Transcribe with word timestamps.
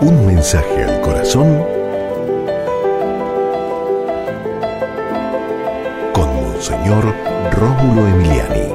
Un 0.00 0.26
mensaje 0.26 0.84
al 0.84 1.00
corazón 1.00 1.64
con 6.12 6.34
Monseñor 6.42 7.04
Rómulo 7.52 8.06
Emiliani. 8.08 8.74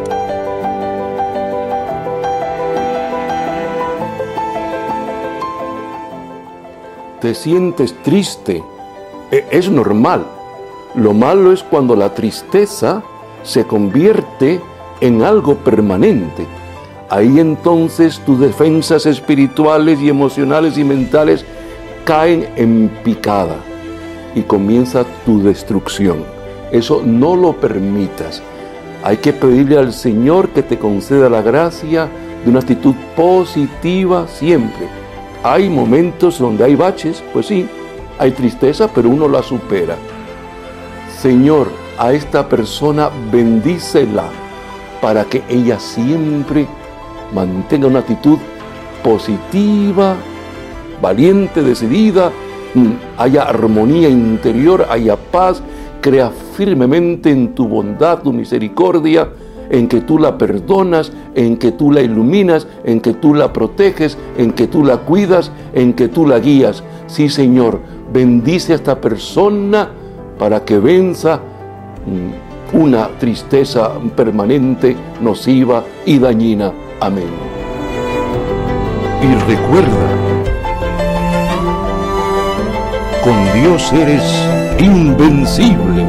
Te 7.22 7.36
sientes 7.36 7.94
triste. 8.04 8.64
E- 9.32 9.46
Es 9.52 9.70
normal. 9.70 10.26
Lo 10.96 11.14
malo 11.14 11.52
es 11.52 11.64
cuando 11.64 11.96
la 11.96 12.14
tristeza 12.14 13.04
se 13.44 13.66
convierte 13.66 14.60
en 15.02 15.22
algo 15.24 15.56
permanente. 15.56 16.46
Ahí 17.10 17.40
entonces 17.40 18.20
tus 18.26 18.40
defensas 18.40 19.06
espirituales 19.08 20.00
y 20.00 20.10
emocionales 20.10 20.78
y 20.78 20.84
mentales 20.84 21.44
caen 22.06 22.48
en 22.56 22.92
picada 23.04 23.56
y 24.36 24.42
comienza 24.44 25.06
tu 25.26 25.42
destrucción. 25.42 26.24
Eso 26.72 27.02
no 27.04 27.36
lo 27.36 27.54
permitas. 27.54 28.44
Hay 29.04 29.18
que 29.18 29.34
pedirle 29.34 29.78
al 29.78 29.92
Señor 29.92 30.50
que 30.50 30.62
te 30.62 30.78
conceda 30.78 31.30
la 31.30 31.42
gracia 31.42 32.08
de 32.44 32.52
una 32.52 32.60
actitud 32.60 32.94
positiva 33.16 34.28
siempre. 34.28 34.88
Hay 35.42 35.68
momentos 35.70 36.38
donde 36.38 36.64
hay 36.64 36.76
baches, 36.76 37.24
pues 37.34 37.48
sí, 37.48 37.68
hay 38.20 38.32
tristeza, 38.32 38.88
pero 38.94 39.10
uno 39.10 39.28
la 39.28 39.42
supera. 39.42 39.96
Señor, 41.20 41.70
a 41.98 42.14
esta 42.14 42.48
persona 42.48 43.10
bendícela 43.32 44.26
para 45.02 45.24
que 45.26 45.42
ella 45.50 45.80
siempre 45.80 46.68
mantenga 47.34 47.88
una 47.88 48.00
actitud 48.00 48.38
positiva, 49.04 50.16
valiente, 51.02 51.62
decidida, 51.62 52.32
mm, 52.74 52.92
haya 53.18 53.44
armonía 53.44 54.10
interior, 54.10 54.86
haya 54.90 55.16
paz, 55.16 55.62
crea 56.02 56.32
firmemente 56.56 57.32
en 57.32 57.54
tu 57.56 57.68
bondad, 57.68 58.20
tu 58.20 58.34
misericordia, 58.34 59.30
en 59.70 59.88
que 59.88 60.02
tú 60.02 60.18
la 60.18 60.38
perdonas, 60.38 61.12
en 61.36 61.58
que 61.58 61.72
tú 61.72 61.92
la 61.92 62.02
iluminas, 62.02 62.68
en 62.84 63.02
que 63.02 63.14
tú 63.14 63.36
la 63.36 63.54
proteges, 63.54 64.18
en 64.38 64.52
que 64.52 64.68
tú 64.68 64.84
la 64.84 64.98
cuidas, 64.98 65.52
en 65.74 65.94
que 65.94 66.08
tú 66.08 66.26
la 66.26 66.40
guías. 66.40 66.84
Sí, 67.08 67.30
Señor, 67.30 67.80
bendice 68.12 68.74
a 68.74 68.76
esta 68.78 69.00
persona 69.00 69.90
para 70.40 70.66
que 70.66 70.80
venza 70.80 71.40
mm, 72.06 72.78
una 72.82 73.08
tristeza 73.20 73.92
permanente, 74.16 74.96
nociva 75.22 75.84
y 76.06 76.18
dañina. 76.18 76.72
Amén. 77.02 77.30
Y 79.22 79.34
recuerda, 79.50 80.08
con 83.24 83.62
Dios 83.62 83.94
eres 83.94 84.24
invencible. 84.80 86.06